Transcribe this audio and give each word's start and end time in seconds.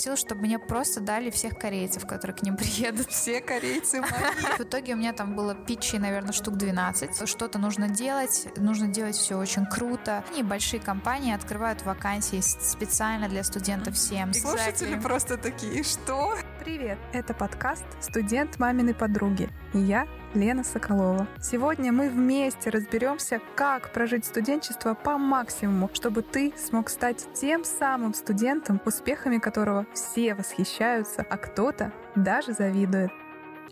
попросил, 0.00 0.16
чтобы 0.16 0.46
мне 0.46 0.58
просто 0.58 1.00
дали 1.00 1.30
всех 1.30 1.58
корейцев, 1.58 2.06
которые 2.06 2.34
к 2.36 2.42
ним 2.42 2.56
приедут. 2.56 3.10
Все 3.10 3.40
корейцы 3.40 4.00
мои. 4.00 4.10
В 4.56 4.60
итоге 4.60 4.94
у 4.94 4.96
меня 4.96 5.12
там 5.12 5.34
было 5.34 5.54
питчей, 5.54 5.98
наверное, 5.98 6.32
штук 6.32 6.56
12. 6.56 7.28
Что-то 7.28 7.58
нужно 7.58 7.88
делать, 7.88 8.48
нужно 8.56 8.88
делать 8.88 9.16
все 9.16 9.36
очень 9.36 9.66
круто. 9.66 10.24
И 10.36 10.42
большие 10.42 10.80
компании 10.80 11.34
открывают 11.34 11.82
вакансии 11.82 12.40
специально 12.40 13.28
для 13.28 13.44
студентов 13.44 13.94
всем. 13.94 14.32
Слушатели 14.32 14.96
exactly. 14.96 15.02
просто 15.02 15.36
такие, 15.36 15.84
что? 15.84 16.34
Привет, 16.60 16.98
это 17.14 17.32
подкаст 17.32 17.86
«Студент 18.00 18.58
маминой 18.58 18.92
подруги». 18.92 19.48
И 19.72 19.78
я 19.78 20.06
Лена 20.34 20.62
Соколова. 20.62 21.26
Сегодня 21.40 21.90
мы 21.90 22.10
вместе 22.10 22.68
разберемся, 22.68 23.40
как 23.54 23.90
прожить 23.94 24.26
студенчество 24.26 24.92
по 24.92 25.16
максимуму, 25.16 25.88
чтобы 25.94 26.20
ты 26.20 26.52
смог 26.58 26.90
стать 26.90 27.26
тем 27.32 27.64
самым 27.64 28.12
студентом, 28.12 28.78
успехами 28.84 29.38
которого 29.38 29.86
все 29.94 30.34
восхищаются, 30.34 31.22
а 31.22 31.38
кто-то 31.38 31.94
даже 32.14 32.52
завидует. 32.52 33.10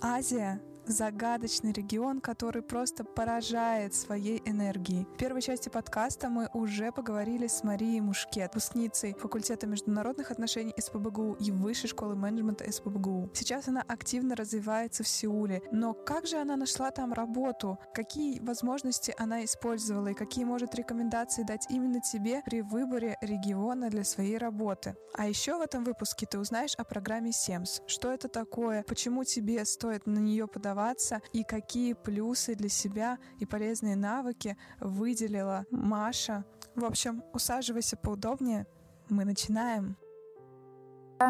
Азия 0.00 0.58
загадочный 0.88 1.72
регион, 1.72 2.20
который 2.20 2.62
просто 2.62 3.04
поражает 3.04 3.94
своей 3.94 4.42
энергией. 4.44 5.06
В 5.14 5.16
первой 5.18 5.42
части 5.42 5.68
подкаста 5.68 6.28
мы 6.28 6.48
уже 6.54 6.92
поговорили 6.92 7.46
с 7.46 7.62
Марией 7.64 8.00
Мушкет, 8.00 8.54
выпускницей 8.54 9.14
факультета 9.14 9.66
международных 9.66 10.30
отношений 10.30 10.74
СПБГУ 10.78 11.34
и 11.34 11.50
высшей 11.50 11.88
школы 11.88 12.16
менеджмента 12.16 12.70
СПБГУ. 12.70 13.30
Сейчас 13.34 13.68
она 13.68 13.82
активно 13.86 14.34
развивается 14.34 15.02
в 15.04 15.08
Сеуле. 15.08 15.62
Но 15.72 15.94
как 15.94 16.26
же 16.26 16.38
она 16.38 16.56
нашла 16.56 16.90
там 16.90 17.12
работу? 17.12 17.78
Какие 17.94 18.40
возможности 18.40 19.14
она 19.18 19.44
использовала 19.44 20.08
и 20.08 20.14
какие 20.14 20.44
может 20.44 20.74
рекомендации 20.74 21.42
дать 21.42 21.66
именно 21.70 22.00
тебе 22.00 22.42
при 22.44 22.62
выборе 22.62 23.16
региона 23.20 23.90
для 23.90 24.04
своей 24.04 24.38
работы? 24.38 24.96
А 25.14 25.28
еще 25.28 25.58
в 25.58 25.60
этом 25.60 25.84
выпуске 25.84 26.26
ты 26.26 26.38
узнаешь 26.38 26.74
о 26.76 26.84
программе 26.84 27.30
SEMS. 27.30 27.82
Что 27.86 28.12
это 28.12 28.28
такое? 28.28 28.82
Почему 28.82 29.24
тебе 29.24 29.64
стоит 29.64 30.06
на 30.06 30.18
нее 30.18 30.46
подавать 30.46 30.77
тренироваться 30.78 31.20
и 31.32 31.44
какие 31.44 31.92
плюсы 31.92 32.54
для 32.54 32.68
себя 32.68 33.18
и 33.38 33.46
полезные 33.46 33.96
навыки 33.96 34.56
выделила 34.80 35.64
Маша. 35.70 36.44
В 36.74 36.84
общем, 36.84 37.22
усаживайся 37.32 37.96
поудобнее. 37.96 38.66
Мы 39.08 39.24
начинаем. 39.24 39.96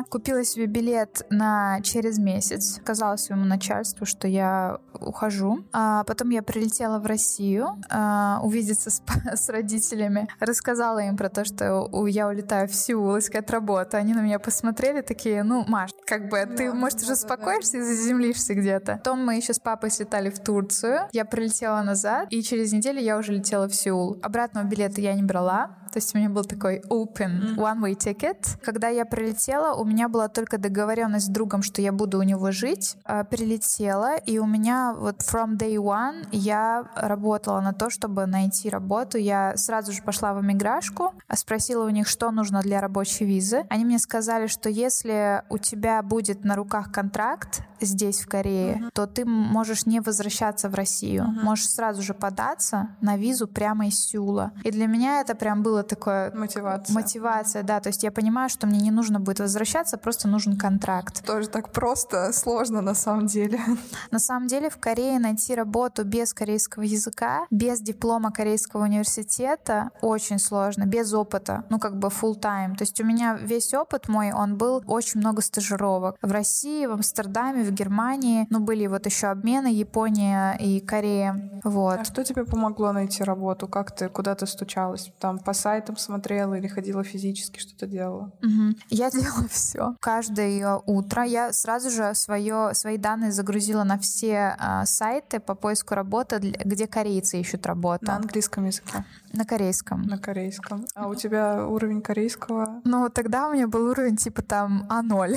Купила 0.09 0.45
себе 0.45 0.67
билет 0.67 1.27
на 1.31 1.81
через 1.83 2.19
месяц. 2.19 2.77
Сказала 2.77 3.17
своему 3.17 3.45
начальству, 3.45 4.07
что 4.07 4.29
я 4.29 4.79
ухожу. 5.01 5.65
А 5.73 6.05
потом 6.05 6.31
я 6.31 6.43
прилетела 6.43 6.99
в 6.99 7.07
Россию 7.07 7.81
а, 7.91 8.41
увидеться 8.43 8.91
с, 8.91 9.03
с 9.35 9.49
родителями. 9.49 10.29
Рассказала 10.41 10.99
им 11.01 11.17
про 11.17 11.29
то, 11.29 11.45
что 11.45 11.89
я 12.07 12.29
улетаю 12.29 12.69
в 12.69 12.75
Сеул 12.75 13.19
искать 13.19 13.51
работу. 13.51 13.97
Они 13.97 14.15
на 14.15 14.21
меня 14.21 14.39
посмотрели 14.39 15.01
такие, 15.01 15.43
ну, 15.43 15.65
Маш, 15.67 15.91
как 16.07 16.29
бы, 16.29 16.45
ты, 16.47 16.73
может, 16.73 17.03
уже 17.03 17.13
успокоишься 17.13 17.79
и 17.79 17.83
заземлишься 17.83 18.55
где-то. 18.55 18.97
Потом 18.97 19.25
мы 19.25 19.37
еще 19.37 19.53
с 19.53 19.59
папой 19.59 19.91
слетали 19.91 20.31
в 20.31 20.39
Турцию. 20.39 21.09
Я 21.13 21.25
прилетела 21.25 21.83
назад, 21.83 22.29
и 22.31 22.43
через 22.43 22.73
неделю 22.73 23.01
я 23.01 23.19
уже 23.19 23.33
летела 23.33 23.69
в 23.69 23.75
Сеул. 23.75 24.19
Обратного 24.23 24.65
билета 24.65 25.01
я 25.01 25.15
не 25.15 25.23
брала. 25.23 25.79
То 25.93 25.99
есть 25.99 26.15
у 26.15 26.19
меня 26.19 26.29
был 26.29 26.45
такой 26.45 26.81
open 26.89 27.57
one-way 27.57 27.97
ticket. 27.97 28.59
Когда 28.63 28.89
я 28.89 29.05
прилетела, 29.05 29.75
у 29.75 29.85
меня 29.85 30.09
была 30.09 30.29
только 30.29 30.59
договоренность 30.59 31.27
с 31.27 31.29
другом, 31.29 31.63
что 31.63 31.83
я 31.83 31.93
буду 31.93 32.19
у 32.19 32.23
него 32.23 32.51
жить. 32.51 32.97
А, 33.05 33.25
прилетела, 33.25 34.17
и 34.17 34.39
у 34.39 34.47
меня 34.47 34.95
вот 34.97 35.21
from 35.21 35.57
day 35.57 35.77
one 35.77 36.27
я 36.33 36.89
работала 36.95 37.61
на 37.61 37.73
то, 37.73 37.91
чтобы 37.91 38.27
найти 38.27 38.69
работу. 38.69 39.19
Я 39.19 39.57
сразу 39.57 39.93
же 39.93 40.03
пошла 40.03 40.35
в 40.35 40.41
эмиграшку, 40.41 41.15
спросила 41.35 41.85
у 41.85 41.91
них, 41.91 42.09
что 42.09 42.31
нужно 42.31 42.61
для 42.61 42.81
рабочей 42.81 43.25
визы. 43.25 43.65
Они 43.69 43.85
мне 43.85 43.99
сказали, 43.99 44.47
что 44.47 44.69
если 44.69 45.43
у 45.49 45.59
тебя 45.59 46.03
будет 46.03 46.45
на 46.45 46.55
руках 46.55 46.93
контракт 46.93 47.63
здесь, 47.81 48.21
в 48.21 48.29
Корее, 48.29 48.81
uh-huh. 48.83 48.91
то 48.93 49.07
ты 49.07 49.25
можешь 49.25 49.87
не 49.87 50.01
возвращаться 50.01 50.69
в 50.69 50.75
Россию. 50.75 51.25
Uh-huh. 51.25 51.45
Можешь 51.45 51.71
сразу 51.71 52.03
же 52.03 52.15
податься 52.15 52.97
на 53.01 53.17
визу 53.17 53.47
прямо 53.47 53.87
из 53.87 53.99
Сеула. 54.01 54.53
И 54.65 54.71
для 54.71 54.87
меня 54.87 55.21
это 55.21 55.35
прям 55.35 55.63
было 55.63 55.78
такое... 55.83 56.33
Мотивация. 56.35 56.95
Мотивация, 56.95 57.63
да. 57.63 57.81
То 57.81 57.89
есть 57.89 58.03
я 58.03 58.11
понимаю, 58.11 58.49
что 58.49 58.67
мне 58.67 58.81
не 58.81 58.91
нужно 58.91 59.21
будет 59.21 59.41
возвращаться, 59.41 59.99
просто 59.99 60.29
нужен 60.29 60.57
контракт. 60.57 61.25
Тоже 61.25 61.49
так 61.49 61.71
просто, 61.71 62.33
сложно 62.33 62.81
на 62.81 62.95
самом 62.95 63.27
деле. 63.27 63.61
На 64.11 64.19
самом 64.19 64.49
деле 64.49 64.71
в 64.71 64.79
Корее 64.79 65.19
найти 65.19 65.55
работу 65.55 66.05
без 66.05 66.33
корейского 66.33 66.83
языка, 66.83 67.47
без 67.51 67.81
диплома 67.81 68.33
корейского 68.33 68.85
университета 68.85 69.91
очень 70.01 70.39
сложно, 70.39 70.85
без 70.85 71.13
опыта, 71.13 71.65
ну 71.71 71.79
как 71.79 71.99
бы 71.99 72.09
full 72.09 72.41
time. 72.41 72.77
То 72.77 72.83
есть 72.83 73.01
у 73.01 73.05
меня 73.05 73.35
весь 73.35 73.75
опыт 73.75 74.09
мой, 74.09 74.33
он 74.33 74.57
был 74.57 74.83
очень 74.87 75.21
много 75.21 75.43
стажировок. 75.43 76.17
В 76.23 76.33
России, 76.33 76.87
в 76.87 76.93
Амстердаме, 76.93 77.63
в 77.65 77.71
Германии, 77.73 78.47
ну 78.51 78.61
были 78.61 78.87
вот 78.87 79.07
еще 79.07 79.29
обмены 79.29 79.69
Япония 79.69 80.57
и 80.59 80.81
Корея. 80.81 81.61
Вот. 81.65 81.99
А 82.01 82.05
что 82.05 82.25
тебе 82.25 82.45
помогло 82.45 82.93
найти 82.93 83.25
работу? 83.25 83.69
Как 83.69 83.95
ты, 83.95 84.09
куда 84.09 84.35
ты 84.35 84.47
стучалась? 84.47 85.13
Там 85.19 85.39
по 85.39 85.53
сайтам 85.69 85.99
смотрела 85.99 86.55
или 86.55 86.67
ходила 86.67 87.05
физически, 87.05 87.59
что-то 87.59 87.87
делала? 87.87 88.33
Угу. 88.43 88.79
Я 88.89 89.11
делала 89.11 89.49
все. 89.51 89.97
Каждое 90.01 90.77
утро 90.87 91.25
я 91.25 91.53
сразу 91.53 91.91
же 91.91 92.15
свое, 92.15 92.71
свои 92.73 92.97
данные 92.97 93.33
загрузила 93.33 93.85
на 93.85 93.99
все 93.99 94.57
э, 94.59 94.87
сайты 94.87 95.41
по 95.41 95.55
поиску 95.55 95.95
работы, 95.95 96.39
где 96.39 96.87
корейцы 96.87 97.39
ищут 97.39 97.67
работу. 97.67 98.07
На 98.07 98.17
английском 98.17 98.65
языке? 98.65 99.05
На 99.35 99.45
корейском. 99.45 100.03
На 100.05 100.19
корейском. 100.19 100.87
А 100.95 101.07
у 101.07 101.15
тебя 101.15 101.67
уровень 101.67 102.01
корейского? 102.01 102.81
Ну, 102.85 103.11
тогда 103.11 103.49
у 103.49 103.53
меня 103.53 103.69
был 103.69 103.91
уровень 103.91 104.17
типа 104.17 104.41
там 104.43 104.87
А0. 104.89 105.37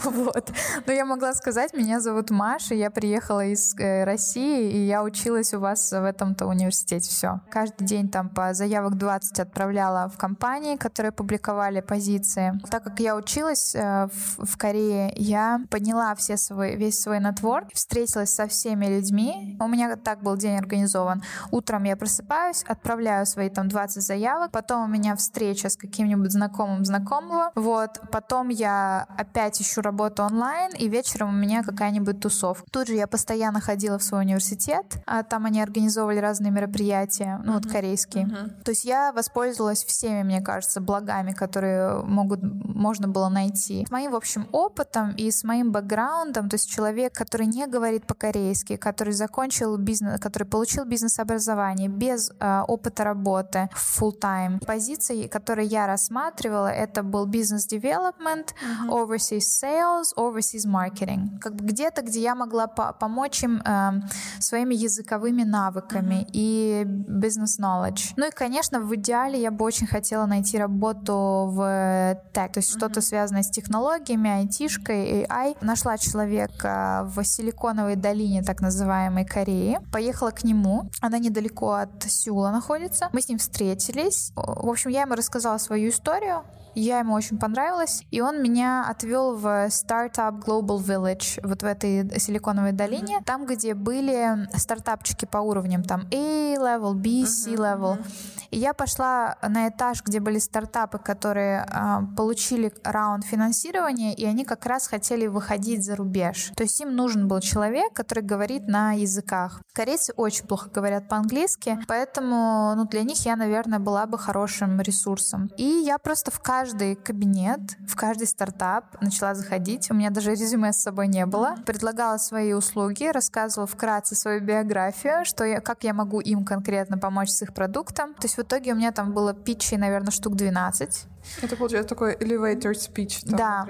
Вот. 0.04 0.52
Но 0.86 0.92
я 0.92 1.04
могла 1.04 1.32
сказать, 1.34 1.74
меня 1.74 2.00
зовут 2.00 2.30
Маша, 2.30 2.74
я 2.74 2.90
приехала 2.90 3.44
из 3.46 3.74
э, 3.78 4.04
России, 4.04 4.70
и 4.70 4.86
я 4.86 5.02
училась 5.04 5.54
у 5.54 5.60
вас 5.60 5.92
в 5.92 6.04
этом-то 6.04 6.46
университете. 6.46 7.08
Все. 7.10 7.40
Каждый 7.50 7.86
день 7.86 8.08
там 8.08 8.28
по 8.28 8.52
заявок 8.80 8.96
20 8.98 9.40
отправляла 9.40 10.08
в 10.08 10.16
компании, 10.16 10.76
которые 10.76 11.12
публиковали 11.12 11.80
позиции. 11.80 12.58
Так 12.70 12.84
как 12.84 13.00
я 13.00 13.16
училась 13.16 13.74
э, 13.74 14.08
в 14.38 14.56
Корее, 14.56 15.12
я 15.16 15.60
подняла 15.70 16.14
все 16.14 16.36
свой, 16.36 16.76
весь 16.76 17.00
свой 17.00 17.20
нетворк, 17.20 17.68
встретилась 17.74 18.34
со 18.34 18.46
всеми 18.46 18.86
людьми. 18.86 19.56
У 19.60 19.68
меня 19.68 19.96
так 19.96 20.22
был 20.22 20.36
день 20.36 20.56
организован. 20.56 21.22
Утром 21.50 21.84
я 21.84 21.96
просыпаюсь, 21.96 22.64
отправляю 22.66 23.26
свои 23.26 23.50
там 23.50 23.68
20 23.68 24.02
заявок, 24.02 24.50
потом 24.50 24.84
у 24.84 24.88
меня 24.88 25.14
встреча 25.14 25.68
с 25.68 25.76
каким-нибудь 25.76 26.32
знакомым 26.32 26.84
знакомого, 26.84 27.50
вот, 27.54 28.00
потом 28.10 28.48
я 28.48 29.06
опять 29.18 29.60
ищу 29.60 29.82
работу 29.82 30.22
онлайн, 30.22 30.72
и 30.78 30.88
вечером 30.88 31.28
у 31.30 31.38
меня 31.38 31.62
какая-нибудь 31.62 32.20
тусовка. 32.20 32.64
Тут 32.70 32.88
же 32.88 32.94
я 32.94 33.06
постоянно 33.06 33.60
ходила 33.60 33.98
в 33.98 34.02
свой 34.02 34.20
университет, 34.20 35.02
а 35.06 35.22
там 35.22 35.44
они 35.44 35.60
организовывали 35.62 36.18
разные 36.18 36.50
мероприятия, 36.50 37.40
ну 37.44 37.52
uh-huh. 37.52 37.62
вот 37.62 37.72
корейские. 37.72 38.24
Uh-huh. 38.24 38.64
То 38.70 38.72
есть 38.72 38.84
я 38.84 39.10
воспользовалась 39.10 39.84
всеми, 39.84 40.22
мне 40.22 40.40
кажется, 40.40 40.80
благами, 40.80 41.32
которые 41.32 42.04
могут, 42.04 42.38
можно 42.40 43.08
было 43.08 43.28
найти. 43.28 43.84
С 43.84 43.90
моим, 43.90 44.12
в 44.12 44.14
общем, 44.14 44.46
опытом 44.52 45.10
и 45.16 45.28
с 45.32 45.42
моим 45.42 45.72
бэкграундом, 45.72 46.48
то 46.48 46.54
есть 46.54 46.70
человек, 46.70 47.12
который 47.12 47.48
не 47.48 47.66
говорит 47.66 48.06
по-корейски, 48.06 48.76
который 48.76 49.12
закончил 49.12 49.76
бизнес, 49.76 50.20
который 50.20 50.44
получил 50.44 50.84
бизнес-образование 50.84 51.88
без 51.88 52.30
э, 52.38 52.62
опыта 52.68 53.02
работы 53.02 53.68
full 53.74 54.12
time. 54.22 54.64
Позиции, 54.64 55.26
которые 55.26 55.66
я 55.66 55.88
рассматривала, 55.88 56.68
это 56.68 57.02
был 57.02 57.26
бизнес-девелопмент, 57.26 58.54
uh-huh. 58.54 58.88
overseas 58.88 59.48
sales, 59.60 60.14
overseas 60.16 60.64
marketing. 60.64 61.40
Как 61.40 61.56
бы 61.56 61.64
где-то, 61.64 62.02
где 62.02 62.20
я 62.20 62.36
могла 62.36 62.68
по 62.68 62.92
помочь 62.92 63.42
им 63.42 63.62
э, 63.64 63.90
своими 64.38 64.76
языковыми 64.76 65.42
навыками 65.42 66.22
mm-hmm. 66.22 66.30
и 66.34 66.84
business 67.08 67.58
knowledge. 67.60 68.12
Ну 68.16 68.28
и, 68.28 68.30
конечно, 68.30 68.59
в 68.80 68.94
идеале 68.96 69.40
я 69.40 69.50
бы 69.50 69.64
очень 69.64 69.86
хотела 69.86 70.26
найти 70.26 70.58
работу 70.58 71.50
в 71.52 72.20
тег, 72.32 72.52
то 72.52 72.58
есть 72.58 72.70
mm-hmm. 72.70 72.76
что-то 72.78 73.00
связанное 73.00 73.42
с 73.42 73.50
технологиями, 73.50 74.30
айтишкой, 74.30 75.24
AI. 75.24 75.56
Нашла 75.60 75.98
человека 75.98 77.10
в 77.14 77.24
Силиконовой 77.24 77.96
долине, 77.96 78.42
так 78.42 78.60
называемой 78.60 79.24
Кореи. 79.24 79.78
Поехала 79.92 80.30
к 80.30 80.44
нему. 80.44 80.90
Она 81.00 81.18
недалеко 81.18 81.72
от 81.72 82.02
Сеула 82.02 82.50
находится. 82.50 83.08
Мы 83.12 83.22
с 83.22 83.28
ним 83.28 83.38
встретились. 83.38 84.32
В 84.36 84.68
общем, 84.68 84.90
я 84.90 85.02
ему 85.02 85.14
рассказала 85.14 85.58
свою 85.58 85.90
историю. 85.90 86.42
Я 86.74 87.00
ему 87.00 87.14
очень 87.14 87.38
понравилась, 87.38 88.02
и 88.10 88.20
он 88.20 88.42
меня 88.42 88.86
отвел 88.88 89.36
в 89.36 89.46
Startup 89.68 90.38
Global 90.38 90.78
Village, 90.78 91.40
вот 91.46 91.62
в 91.62 91.66
этой 91.66 92.18
силиконовой 92.18 92.72
долине, 92.72 93.18
mm-hmm. 93.18 93.24
там, 93.24 93.46
где 93.46 93.74
были 93.74 94.48
стартапчики 94.56 95.24
по 95.24 95.38
уровням, 95.38 95.82
там 95.82 96.02
A-level, 96.12 96.94
B, 96.94 97.26
C-level. 97.26 97.98
Mm-hmm. 97.98 98.40
И 98.50 98.58
я 98.58 98.74
пошла 98.74 99.36
на 99.42 99.68
этаж, 99.68 100.02
где 100.04 100.20
были 100.20 100.38
стартапы, 100.38 100.98
которые 100.98 101.66
э, 101.66 101.98
получили 102.16 102.72
раунд 102.82 103.24
финансирования, 103.24 104.14
и 104.14 104.24
они 104.24 104.44
как 104.44 104.66
раз 104.66 104.88
хотели 104.88 105.26
выходить 105.26 105.84
за 105.84 105.96
рубеж. 105.96 106.52
То 106.56 106.64
есть 106.64 106.80
им 106.80 106.94
нужен 106.96 107.28
был 107.28 107.40
человек, 107.40 107.92
который 107.92 108.24
говорит 108.24 108.66
на 108.66 108.92
языках. 108.92 109.60
Корейцы 109.72 110.12
очень 110.16 110.46
плохо 110.46 110.68
говорят 110.68 111.08
по-английски, 111.08 111.78
поэтому 111.86 112.74
ну, 112.76 112.86
для 112.86 113.02
них 113.02 113.24
я, 113.24 113.36
наверное, 113.36 113.78
была 113.78 114.06
бы 114.06 114.18
хорошим 114.18 114.80
ресурсом. 114.80 115.50
И 115.56 115.64
я 115.64 115.98
просто 115.98 116.30
в 116.30 116.40
каждый 116.60 116.94
кабинет, 116.94 117.60
в 117.88 117.96
каждый 117.96 118.26
стартап 118.26 119.00
начала 119.00 119.34
заходить. 119.34 119.90
У 119.90 119.94
меня 119.94 120.10
даже 120.10 120.32
резюме 120.32 120.74
с 120.74 120.76
собой 120.76 121.08
не 121.08 121.24
было. 121.24 121.54
Предлагала 121.64 122.18
свои 122.18 122.52
услуги, 122.52 123.04
рассказывала 123.04 123.66
вкратце 123.66 124.14
свою 124.14 124.42
биографию, 124.42 125.24
что 125.24 125.44
я, 125.44 125.60
как 125.60 125.84
я 125.84 125.94
могу 125.94 126.20
им 126.20 126.44
конкретно 126.44 126.98
помочь 126.98 127.30
с 127.30 127.40
их 127.40 127.54
продуктом. 127.54 128.12
То 128.12 128.24
есть 128.24 128.36
в 128.36 128.42
итоге 128.42 128.74
у 128.74 128.76
меня 128.76 128.92
там 128.92 129.14
было 129.14 129.32
питчей, 129.32 129.78
наверное, 129.78 130.10
штук 130.10 130.36
12. 130.36 131.06
Это 131.42 131.56
получается 131.56 131.88
такой 131.88 132.14
elevator 132.14 132.72
speech. 132.72 133.28
Там, 133.28 133.36
да. 133.36 133.66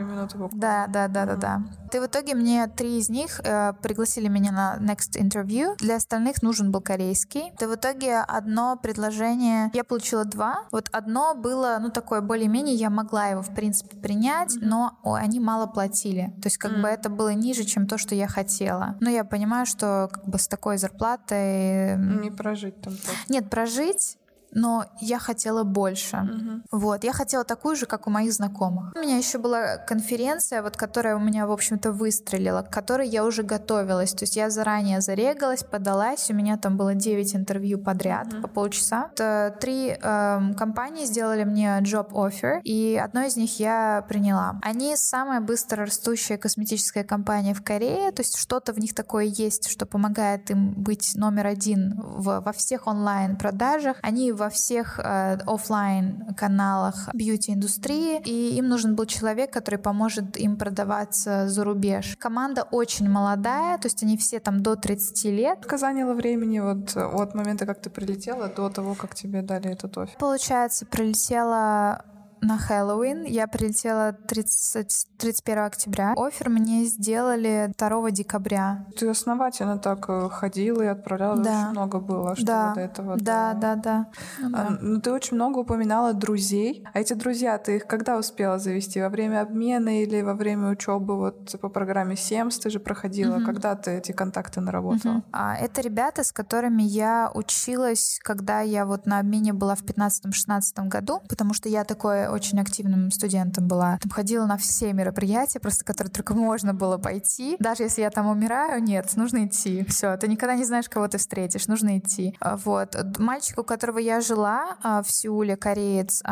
да, 0.52 0.86
да, 0.86 1.08
да, 1.08 1.26
да, 1.26 1.36
да. 1.36 1.62
И 1.92 1.98
в 1.98 2.06
итоге 2.06 2.34
мне 2.34 2.66
три 2.68 2.98
из 2.98 3.08
них 3.08 3.40
э, 3.42 3.72
пригласили 3.82 4.28
меня 4.28 4.52
на 4.52 4.78
next 4.80 5.20
interview. 5.20 5.76
Для 5.78 5.96
остальных 5.96 6.42
нужен 6.42 6.70
был 6.70 6.80
корейский. 6.80 7.52
И 7.60 7.64
в 7.64 7.74
итоге 7.74 8.18
одно 8.18 8.76
предложение, 8.76 9.70
я 9.74 9.84
получила 9.84 10.24
два. 10.24 10.64
Вот 10.70 10.88
одно 10.92 11.34
было, 11.34 11.78
ну, 11.80 11.90
такое 11.90 12.20
более-менее, 12.20 12.74
я 12.74 12.90
могла 12.90 13.26
его, 13.26 13.42
в 13.42 13.54
принципе, 13.54 13.96
принять, 13.96 14.56
mm-hmm. 14.56 14.66
но 14.66 14.98
о, 15.02 15.14
они 15.14 15.40
мало 15.40 15.66
платили. 15.66 16.32
То 16.40 16.46
есть, 16.46 16.58
как 16.58 16.72
mm-hmm. 16.72 16.82
бы 16.82 16.88
это 16.88 17.10
было 17.10 17.32
ниже, 17.34 17.64
чем 17.64 17.86
то, 17.86 17.98
что 17.98 18.14
я 18.14 18.28
хотела. 18.28 18.96
Но 19.00 19.10
я 19.10 19.24
понимаю, 19.24 19.66
что 19.66 20.08
как 20.12 20.26
бы 20.28 20.38
с 20.38 20.46
такой 20.46 20.78
зарплатой... 20.78 21.96
Не 21.96 22.30
прожить 22.30 22.80
там. 22.80 22.92
Просто. 22.92 23.32
Нет, 23.32 23.50
прожить 23.50 24.16
но 24.52 24.84
я 25.00 25.18
хотела 25.18 25.64
больше. 25.64 26.16
Mm-hmm. 26.16 26.62
Вот, 26.72 27.04
я 27.04 27.12
хотела 27.12 27.44
такую 27.44 27.76
же, 27.76 27.86
как 27.86 28.06
у 28.06 28.10
моих 28.10 28.32
знакомых. 28.32 28.92
У 28.96 29.00
меня 29.00 29.16
еще 29.16 29.38
была 29.38 29.76
конференция, 29.76 30.62
вот 30.62 30.76
которая 30.76 31.16
у 31.16 31.20
меня, 31.20 31.46
в 31.46 31.52
общем-то, 31.52 31.92
выстрелила, 31.92 32.62
к 32.62 32.70
которой 32.70 33.08
я 33.08 33.24
уже 33.24 33.42
готовилась. 33.42 34.12
То 34.12 34.24
есть 34.24 34.36
я 34.36 34.50
заранее 34.50 35.00
зарегалась, 35.00 35.62
подалась, 35.62 36.30
у 36.30 36.34
меня 36.34 36.56
там 36.56 36.76
было 36.76 36.94
9 36.94 37.36
интервью 37.36 37.78
подряд 37.78 38.28
mm-hmm. 38.28 38.40
по 38.42 38.48
полчаса. 38.48 39.10
Это 39.12 39.56
три 39.60 39.96
э, 40.00 40.40
компании 40.56 41.04
сделали 41.04 41.44
мне 41.44 41.78
job 41.80 42.10
offer, 42.10 42.60
и 42.64 43.00
одно 43.02 43.22
из 43.22 43.36
них 43.36 43.58
я 43.58 44.04
приняла. 44.08 44.58
Они 44.62 44.96
самая 44.96 45.40
быстро 45.40 45.84
растущая 45.86 46.38
косметическая 46.38 47.04
компания 47.04 47.54
в 47.54 47.62
Корее, 47.62 48.10
то 48.12 48.22
есть 48.22 48.36
что-то 48.36 48.72
в 48.72 48.78
них 48.78 48.94
такое 48.94 49.24
есть, 49.24 49.68
что 49.68 49.86
помогает 49.86 50.50
им 50.50 50.72
быть 50.72 51.12
номер 51.14 51.46
один 51.46 51.94
в, 52.00 52.40
во 52.40 52.52
всех 52.52 52.86
онлайн-продажах. 52.86 53.96
Они 54.02 54.32
во 54.40 54.48
всех 54.48 54.98
э, 54.98 55.38
офлайн 55.46 56.34
каналах 56.36 57.08
бьюти-индустрии, 57.12 58.20
и 58.24 58.56
им 58.56 58.68
нужен 58.68 58.96
был 58.96 59.06
человек, 59.06 59.52
который 59.52 59.78
поможет 59.78 60.36
им 60.36 60.56
продаваться 60.56 61.48
за 61.48 61.64
рубеж. 61.64 62.16
Команда 62.18 62.62
очень 62.70 63.08
молодая, 63.08 63.78
то 63.78 63.86
есть 63.86 64.02
они 64.02 64.16
все 64.16 64.40
там 64.40 64.62
до 64.62 64.76
30 64.76 65.24
лет. 65.26 65.58
Сколько 65.58 65.78
заняло 65.78 66.14
времени 66.14 66.58
вот 66.60 66.96
от 66.96 67.34
момента, 67.34 67.66
как 67.66 67.80
ты 67.80 67.90
прилетела, 67.90 68.48
до 68.48 68.70
того, 68.70 68.94
как 68.94 69.14
тебе 69.14 69.42
дали 69.42 69.70
этот 69.70 69.96
офер? 69.98 70.16
Получается, 70.18 70.86
прилетела 70.86 72.04
на 72.42 72.58
Хэллоуин. 72.58 73.24
Я 73.24 73.46
прилетела 73.46 74.12
30, 74.12 75.06
31 75.18 75.58
октября. 75.64 76.14
Офер 76.16 76.48
мне 76.48 76.84
сделали 76.84 77.72
2 77.76 78.10
декабря. 78.10 78.86
Ты 78.96 79.08
основательно 79.08 79.78
так 79.78 80.06
э, 80.08 80.28
ходила 80.30 80.82
и 80.82 80.86
отправляла, 80.86 81.36
да. 81.36 81.50
очень 81.50 81.70
много 81.70 82.00
было, 82.00 82.36
что 82.36 82.46
да. 82.46 82.74
до 82.74 82.80
этого. 82.80 83.16
Да, 83.16 83.54
да, 83.54 83.74
да. 83.74 84.06
да. 84.40 84.48
А, 84.54 84.70
ну, 84.80 85.00
ты 85.00 85.12
очень 85.12 85.36
много 85.36 85.58
упоминала 85.58 86.12
друзей. 86.12 86.84
А 86.92 87.00
эти 87.00 87.12
друзья, 87.12 87.58
ты 87.58 87.76
их 87.76 87.86
когда 87.86 88.18
успела 88.18 88.58
завести? 88.58 89.00
Во 89.00 89.08
время 89.08 89.42
обмена 89.42 90.02
или 90.02 90.22
во 90.22 90.34
время 90.34 90.70
учебы 90.70 91.16
вот 91.16 91.60
по 91.60 91.68
программе 91.68 92.16
СЕМС 92.16 92.58
ты 92.58 92.70
же 92.70 92.80
проходила? 92.80 93.36
Угу. 93.36 93.44
Когда 93.44 93.74
ты 93.74 93.92
эти 93.92 94.12
контакты 94.12 94.60
наработала? 94.60 95.16
Угу. 95.16 95.24
А, 95.32 95.56
это 95.56 95.80
ребята, 95.80 96.24
с 96.24 96.32
которыми 96.32 96.82
я 96.82 97.30
училась, 97.34 98.18
когда 98.22 98.60
я 98.60 98.86
вот 98.86 99.06
на 99.06 99.18
обмене 99.18 99.52
была 99.52 99.74
в 99.74 99.82
15-16 99.82 100.88
году, 100.88 101.20
потому 101.28 101.54
что 101.54 101.68
я 101.68 101.84
такое 101.84 102.29
очень 102.32 102.60
активным 102.60 103.10
студентом 103.10 103.68
была. 103.68 103.98
Там 103.98 104.10
ходила 104.10 104.46
на 104.46 104.56
все 104.56 104.92
мероприятия, 104.92 105.60
просто 105.60 105.84
которые 105.84 106.12
только 106.12 106.34
можно 106.34 106.74
было 106.74 106.98
пойти. 106.98 107.56
Даже 107.58 107.84
если 107.84 108.02
я 108.02 108.10
там 108.10 108.26
умираю, 108.26 108.82
нет, 108.82 109.10
нужно 109.16 109.46
идти. 109.46 109.84
Все, 109.88 110.16
ты 110.16 110.28
никогда 110.28 110.54
не 110.54 110.64
знаешь, 110.64 110.88
кого 110.88 111.08
ты 111.08 111.18
встретишь, 111.18 111.66
нужно 111.66 111.98
идти. 111.98 112.36
А, 112.40 112.56
вот. 112.56 112.96
Мальчик, 113.18 113.58
у 113.58 113.64
которого 113.64 113.98
я 113.98 114.20
жила 114.20 114.76
а, 114.82 115.02
в 115.02 115.10
Сеуле, 115.10 115.56
кореец, 115.56 116.22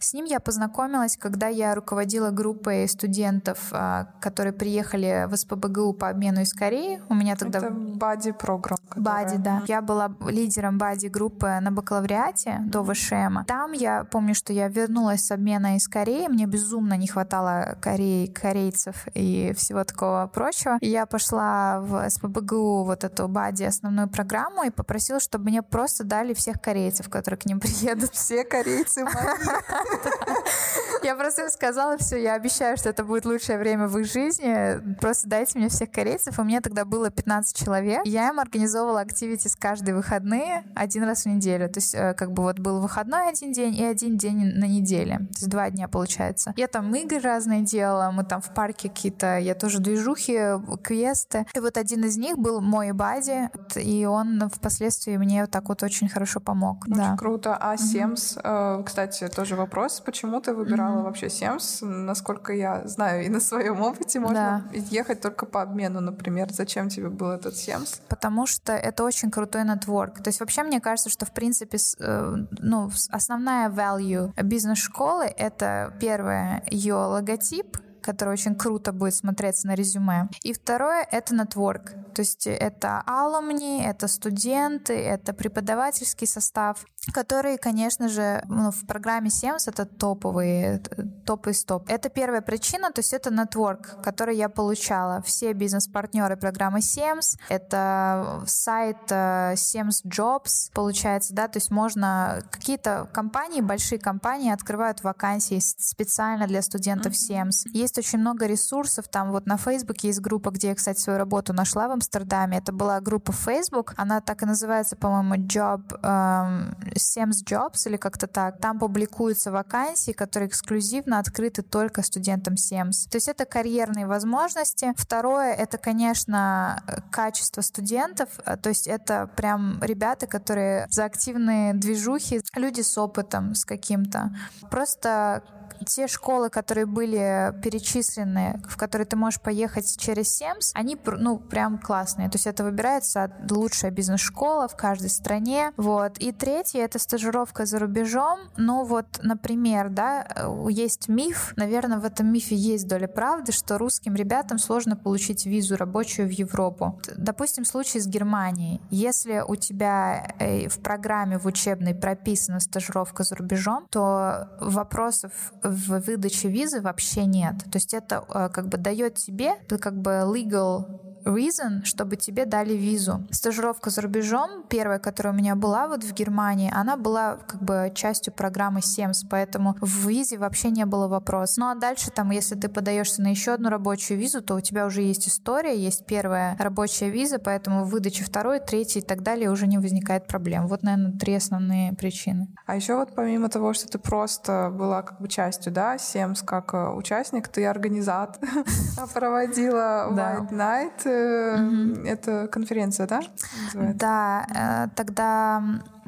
с 0.00 0.14
ним 0.14 0.24
я 0.24 0.40
познакомилась, 0.40 1.16
когда 1.16 1.48
я 1.48 1.74
руководила 1.74 2.30
группой 2.30 2.88
студентов, 2.88 3.68
а, 3.72 4.08
которые 4.20 4.52
приехали 4.52 5.26
в 5.28 5.36
СПБГУ 5.36 5.94
по 5.94 6.08
обмену 6.08 6.42
из 6.42 6.52
Кореи. 6.52 7.00
У 7.08 7.14
меня 7.14 7.36
тогда... 7.36 7.58
Это 7.58 7.70
Бади 7.70 8.32
программ. 8.32 8.78
Бади, 8.96 9.36
да. 9.38 9.62
Я 9.66 9.80
была 9.80 10.14
лидером 10.26 10.78
Бади 10.78 11.06
группы 11.06 11.58
на 11.60 11.70
бакалавриате 11.70 12.60
до 12.66 12.84
ВШМ. 12.84 13.44
Там 13.46 13.72
я 13.72 14.04
помню, 14.04 14.34
что 14.34 14.52
я 14.52 14.68
вернулась 14.68 14.91
с 15.16 15.30
обмена 15.30 15.76
из 15.76 15.88
Кореи. 15.88 16.28
Мне 16.28 16.46
безумно 16.46 16.94
не 16.94 17.06
хватало 17.06 17.76
Кореи, 17.80 18.26
корейцев 18.26 19.06
и 19.14 19.52
всего 19.56 19.84
такого 19.84 20.26
прочего. 20.32 20.78
И 20.80 20.88
я 20.88 21.06
пошла 21.06 21.80
в 21.80 22.08
СПБГУ 22.08 22.84
вот 22.84 23.04
эту 23.04 23.28
Бади 23.28 23.64
основную 23.64 24.08
программу 24.08 24.64
и 24.64 24.70
попросила, 24.70 25.20
чтобы 25.20 25.44
мне 25.46 25.62
просто 25.62 26.04
дали 26.04 26.34
всех 26.34 26.60
корейцев, 26.60 27.08
которые 27.08 27.38
к 27.38 27.46
ним 27.46 27.60
приедут. 27.60 28.12
Все 28.12 28.44
корейцы 28.44 29.04
Я 31.02 31.16
просто 31.16 31.48
сказала, 31.50 31.98
все, 31.98 32.22
я 32.22 32.34
обещаю, 32.34 32.76
что 32.76 32.88
это 32.88 33.04
будет 33.04 33.24
лучшее 33.24 33.58
время 33.58 33.88
в 33.88 33.98
их 33.98 34.06
жизни. 34.06 34.96
Просто 35.00 35.28
дайте 35.28 35.58
мне 35.58 35.68
всех 35.68 35.90
корейцев. 35.90 36.38
У 36.38 36.44
меня 36.44 36.60
тогда 36.60 36.84
было 36.84 37.10
15 37.10 37.56
человек. 37.56 38.02
Я 38.04 38.28
им 38.28 38.38
организовывала 38.38 39.00
активитис 39.00 39.56
каждые 39.56 39.96
выходные 39.96 40.64
один 40.74 41.02
раз 41.02 41.24
в 41.24 41.26
неделю. 41.26 41.68
То 41.68 41.78
есть 41.78 41.94
э, 41.94 42.14
как 42.14 42.32
бы 42.32 42.44
вот 42.44 42.60
был 42.60 42.80
выходной 42.80 43.28
один 43.28 43.52
день 43.52 43.74
и 43.74 43.84
один 43.84 44.16
день 44.16 44.52
на 44.54 44.66
неделе. 44.66 45.18
То 45.18 45.38
есть 45.38 45.48
два 45.48 45.70
дня 45.70 45.88
получается. 45.88 46.54
Я 46.56 46.68
там 46.68 46.94
игры 46.94 47.18
разные 47.18 47.62
делала, 47.62 48.10
мы 48.12 48.24
там 48.24 48.40
в 48.40 48.54
парке 48.54 48.88
какие-то, 48.88 49.38
я 49.38 49.54
тоже 49.54 49.80
движухи, 49.80 50.38
квесты. 50.82 51.46
И 51.54 51.58
вот 51.58 51.76
один 51.76 52.04
из 52.04 52.16
них 52.16 52.38
был 52.38 52.60
мой 52.60 52.92
бади, 52.92 53.50
и 53.74 54.04
он 54.04 54.48
впоследствии 54.48 55.16
мне 55.16 55.42
вот 55.42 55.50
так 55.50 55.68
вот 55.68 55.82
очень 55.82 56.08
хорошо 56.08 56.40
помог. 56.40 56.84
Очень 56.84 56.96
да. 56.96 57.16
круто. 57.16 57.56
А 57.56 57.76
Семс, 57.76 58.36
mm-hmm. 58.36 58.84
кстати, 58.84 59.28
тоже 59.28 59.56
вопрос, 59.56 60.00
почему 60.00 60.40
ты 60.40 60.54
выбирала 60.54 60.91
mm-hmm. 60.92 61.02
вообще 61.02 61.30
Семс? 61.30 61.78
Насколько 61.82 62.52
я 62.52 62.86
знаю, 62.86 63.24
и 63.24 63.28
на 63.28 63.40
своем 63.40 63.80
опыте 63.80 64.20
можно 64.20 64.64
да. 64.72 64.78
ехать 64.90 65.20
только 65.20 65.46
по 65.46 65.62
обмену, 65.62 66.00
например. 66.00 66.52
Зачем 66.52 66.88
тебе 66.88 67.08
был 67.08 67.30
этот 67.30 67.56
Семс? 67.56 68.00
Потому 68.08 68.46
что 68.46 68.72
это 68.72 69.04
очень 69.04 69.30
крутой 69.30 69.64
нетворк. 69.64 70.22
То 70.22 70.28
есть 70.28 70.40
вообще 70.40 70.62
мне 70.62 70.80
кажется, 70.80 71.10
что 71.10 71.26
в 71.26 71.32
принципе 71.32 71.78
э, 71.98 72.36
ну, 72.58 72.90
основная 73.10 73.68
value 73.68 74.32
бизнес-школы 74.42 74.92
школы— 74.92 75.24
это 75.36 75.92
первое, 76.00 76.62
ее 76.70 76.94
логотип, 76.94 77.76
который 78.02 78.34
очень 78.34 78.54
круто 78.54 78.92
будет 78.92 79.14
смотреться 79.14 79.66
на 79.66 79.74
резюме. 79.74 80.28
И 80.42 80.52
второе— 80.52 81.06
это 81.10 81.34
нетворк. 81.34 81.92
То 82.14 82.20
есть 82.20 82.46
это 82.46 83.02
алумни, 83.06 83.84
это 83.84 84.08
студенты, 84.08 84.94
это 84.94 85.32
преподавательский 85.32 86.26
состав, 86.26 86.84
которые, 87.12 87.58
конечно 87.58 88.08
же, 88.08 88.44
ну, 88.48 88.70
в 88.70 88.86
программе 88.86 89.28
SEMS 89.28 89.64
это 89.66 89.86
топовые, 89.86 90.82
топ 91.26 91.46
из 91.48 91.64
топ. 91.64 91.88
Это 91.88 92.10
первая 92.10 92.42
причина, 92.42 92.92
то 92.92 93.00
есть 93.00 93.12
это 93.12 93.30
нетворк, 93.32 94.02
который 94.02 94.36
я 94.36 94.48
получала. 94.48 95.22
Все 95.22 95.52
бизнес-партнеры 95.52 96.36
программы 96.36 96.78
SEMS, 96.78 97.38
это 97.48 98.42
сайт 98.46 99.10
SEMS 99.10 100.04
Jobs, 100.04 100.70
получается, 100.74 101.34
да, 101.34 101.48
то 101.48 101.56
есть 101.58 101.70
можно 101.70 102.42
какие-то 102.50 103.08
компании, 103.12 103.60
большие 103.60 103.98
компании 103.98 104.52
открывают 104.52 105.02
вакансии 105.02 105.60
специально 105.60 106.46
для 106.46 106.62
студентов 106.62 107.14
SEMS. 107.14 107.68
Есть 107.72 107.91
очень 107.98 108.18
много 108.18 108.46
ресурсов, 108.46 109.08
там 109.08 109.30
вот 109.30 109.46
на 109.46 109.56
Facebook 109.56 109.98
есть 110.04 110.20
группа, 110.20 110.50
где 110.50 110.68
я, 110.68 110.74
кстати, 110.74 110.98
свою 110.98 111.18
работу 111.18 111.52
нашла 111.52 111.88
в 111.88 111.92
Амстердаме. 111.92 112.58
Это 112.58 112.72
была 112.72 113.00
группа 113.00 113.32
Facebook, 113.32 113.94
она 113.96 114.20
так 114.20 114.42
и 114.42 114.46
называется, 114.46 114.96
по-моему, 114.96 115.34
Job, 115.34 115.82
um, 116.02 116.76
Sems 116.94 117.44
Jobs 117.44 117.86
или 117.86 117.96
как-то 117.96 118.26
так. 118.26 118.58
Там 118.58 118.78
публикуются 118.78 119.50
вакансии, 119.50 120.12
которые 120.12 120.48
эксклюзивно 120.48 121.18
открыты 121.18 121.62
только 121.62 122.02
студентам 122.02 122.54
Sems. 122.54 123.08
То 123.10 123.16
есть 123.16 123.28
это 123.28 123.44
карьерные 123.44 124.06
возможности. 124.06 124.92
Второе, 124.96 125.52
это, 125.52 125.78
конечно, 125.78 126.82
качество 127.10 127.60
студентов. 127.60 128.28
То 128.62 128.68
есть 128.68 128.86
это 128.86 129.28
прям 129.36 129.82
ребята, 129.82 130.26
которые 130.26 130.86
за 130.90 131.04
активные 131.04 131.74
движухи, 131.74 132.42
люди 132.54 132.80
с 132.80 132.96
опытом, 132.98 133.54
с 133.54 133.64
каким-то. 133.64 134.30
Просто 134.70 135.42
те 135.86 136.06
школы, 136.06 136.48
которые 136.50 136.86
были 136.86 137.54
перечислены 137.62 137.81
перечисленные, 137.82 138.60
в 138.68 138.76
которые 138.76 139.06
ты 139.06 139.16
можешь 139.16 139.40
поехать 139.40 139.98
через 139.98 140.36
СЕМС, 140.36 140.70
они, 140.74 140.96
ну, 141.18 141.38
прям 141.38 141.78
классные. 141.78 142.28
То 142.28 142.36
есть 142.36 142.46
это 142.46 142.64
выбирается 142.64 143.32
лучшая 143.50 143.90
бизнес-школа 143.90 144.68
в 144.68 144.76
каждой 144.76 145.10
стране. 145.10 145.72
Вот. 145.76 146.18
И 146.18 146.32
третье— 146.32 146.80
это 146.84 146.98
стажировка 146.98 147.66
за 147.66 147.78
рубежом. 147.78 148.38
Ну 148.56 148.84
вот, 148.84 149.06
например, 149.22 149.88
да, 149.90 150.26
э, 150.36 150.66
есть 150.70 151.08
миф, 151.08 151.52
наверное, 151.56 151.98
в 151.98 152.04
этом 152.04 152.32
мифе 152.32 152.54
есть 152.54 152.86
доля 152.86 153.08
правды, 153.08 153.52
что 153.52 153.78
русским 153.78 154.14
ребятам 154.14 154.58
сложно 154.58 154.96
получить 154.96 155.46
визу 155.46 155.76
рабочую 155.76 156.28
в 156.28 156.30
Европу. 156.30 157.00
Допустим, 157.16 157.64
случай 157.64 158.00
с 158.00 158.06
Германией. 158.06 158.80
Если 158.90 159.42
у 159.46 159.56
тебя 159.56 160.34
э, 160.38 160.68
в 160.68 160.78
программе 160.80 161.38
в 161.38 161.46
учебной 161.46 161.94
прописана 161.94 162.60
стажировка 162.60 163.24
за 163.24 163.34
рубежом, 163.36 163.86
то 163.90 164.48
вопросов 164.60 165.32
в 165.62 166.00
выдаче 166.00 166.48
визы 166.48 166.80
вообще 166.80 167.26
нет. 167.32 167.54
То 167.72 167.76
есть 167.76 167.94
это 167.94 168.24
э, 168.28 168.50
как 168.50 168.68
бы 168.68 168.76
дает 168.76 169.14
тебе 169.14 169.54
как 169.66 169.96
бы 170.00 170.10
legal 170.10 171.11
reason, 171.24 171.84
чтобы 171.84 172.16
тебе 172.16 172.46
дали 172.46 172.74
визу. 172.74 173.26
Стажировка 173.30 173.90
за 173.90 174.02
рубежом, 174.02 174.64
первая, 174.68 174.98
которая 174.98 175.32
у 175.32 175.36
меня 175.36 175.54
была 175.56 175.88
вот 175.88 176.04
в 176.04 176.12
Германии, 176.12 176.72
она 176.74 176.96
была 176.96 177.38
как 177.46 177.62
бы 177.62 177.92
частью 177.94 178.32
программы 178.32 178.80
SEMS, 178.80 179.26
поэтому 179.28 179.76
в 179.80 180.08
визе 180.08 180.38
вообще 180.38 180.70
не 180.70 180.84
было 180.86 181.08
вопроса. 181.08 181.60
Ну 181.60 181.66
а 181.70 181.74
дальше 181.74 182.10
там, 182.10 182.30
если 182.30 182.54
ты 182.54 182.68
подаешься 182.68 183.22
на 183.22 183.28
еще 183.28 183.52
одну 183.52 183.68
рабочую 183.68 184.18
визу, 184.18 184.42
то 184.42 184.54
у 184.54 184.60
тебя 184.60 184.86
уже 184.86 185.02
есть 185.02 185.28
история, 185.28 185.76
есть 185.76 186.06
первая 186.06 186.56
рабочая 186.58 187.10
виза, 187.10 187.38
поэтому 187.38 187.84
в 187.84 187.90
выдаче 187.90 188.24
второй, 188.24 188.60
третьей 188.60 189.02
и 189.02 189.04
так 189.04 189.22
далее 189.22 189.50
уже 189.50 189.66
не 189.66 189.78
возникает 189.78 190.26
проблем. 190.26 190.66
Вот, 190.66 190.82
наверное, 190.82 191.12
три 191.18 191.34
основные 191.34 191.92
причины. 191.92 192.48
А 192.66 192.76
еще 192.76 192.96
вот 192.96 193.14
помимо 193.14 193.48
того, 193.48 193.72
что 193.72 193.88
ты 193.88 193.98
просто 193.98 194.70
была 194.72 195.02
как 195.02 195.20
бы 195.20 195.28
частью, 195.28 195.72
да, 195.72 195.96
SEMS 195.96 196.44
как 196.44 196.74
э, 196.74 196.88
участник, 196.90 197.48
ты 197.48 197.66
организатор, 197.66 198.42
проводила 199.14 200.08
White 200.10 200.50
Night, 200.50 201.06
mm 201.12 202.06
это 202.06 202.48
конференция, 202.48 203.06
да? 203.06 203.22
Называется? 203.66 203.98
Да, 203.98 204.46
э, 204.54 204.88
тогда 204.96 205.62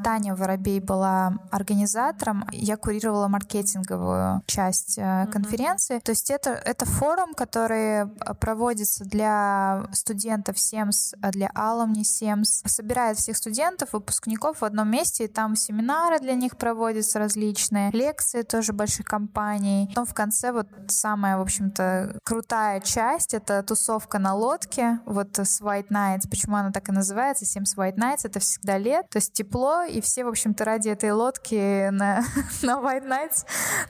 Таня 0.05 0.37
Воробей 0.37 0.81
была 0.81 1.39
организатором, 1.51 2.47
я 2.53 2.77
курировала 2.77 3.27
маркетинговую 3.29 4.43
часть 4.47 4.99
mm-hmm. 4.99 5.33
конференции. 5.33 5.99
То 6.01 6.11
есть 6.11 6.31
это, 6.31 6.51
это 6.51 6.85
форум, 6.85 7.33
который 7.33 8.03
э, 8.03 8.07
проводится 8.39 9.05
для 9.05 9.87
студентов 9.93 10.59
СЕМС, 10.59 11.15
э, 11.15 11.31
для 11.31 11.51
алумни 11.55 12.03
СЕМС, 12.03 12.63
собирает 12.67 13.17
всех 13.17 13.39
студентов, 13.39 13.95
выпускников 13.95 14.61
в 14.61 14.65
одном 14.67 14.91
месте, 14.91 15.25
и 15.25 15.29
там 15.29 15.57
семинары 15.57 16.21
для 16.21 16.35
них 16.35 16.59
проводятся 16.59 17.19
различные, 17.19 17.91
лекции 17.91 18.43
тоже 18.43 18.75
больших 18.75 19.07
компаний. 19.07 19.87
Потом 19.89 20.05
в 20.05 20.13
конце 20.13 20.53
вот 20.53 20.69
самая, 20.89 21.39
в 21.39 21.41
общем-то, 21.41 22.19
крутая 22.25 22.81
часть— 22.81 23.33
это 23.35 23.63
тусовка 23.63 24.19
на 24.19 24.35
лодке, 24.35 25.01
вот 25.07 25.39
с 25.39 25.63
White 25.63 25.89
Nights. 25.89 26.29
Почему 26.29 26.57
она 26.57 26.73
так 26.73 26.91
и 26.91 26.93
называется? 26.93 27.47
СЕМС 27.47 27.75
White 27.75 27.97
Nights— 27.97 28.21
это 28.25 28.39
всегда 28.39 28.77
лет, 28.77 29.09
то 29.09 29.17
есть 29.17 29.33
тепло, 29.33 29.85
и 29.95 30.01
все, 30.01 30.25
в 30.25 30.29
общем-то, 30.29 30.65
ради 30.65 30.89
этой 30.89 31.13
лодки 31.13 31.89
на, 31.91 32.25
на 32.63 32.81
White 32.81 33.07
Nights, 33.07 33.47